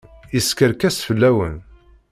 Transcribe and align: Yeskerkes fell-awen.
Yeskerkes 0.33 0.97
fell-awen. 1.07 1.55